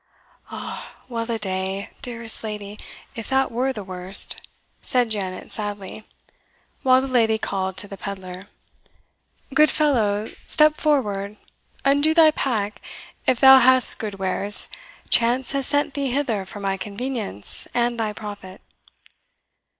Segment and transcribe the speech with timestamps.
[0.49, 0.95] "Ah!
[1.09, 2.79] well a day, dearest lady,
[3.13, 4.41] if that were the worst,"
[4.81, 6.05] said Janet sadly;
[6.81, 8.47] while the lady called to the pedlar,
[9.53, 11.37] "Good fellow, step forward
[11.85, 12.81] undo thy pack;
[13.27, 14.69] if thou hast good wares,
[15.11, 18.59] chance has sent thee hither for my convenience and thy profit."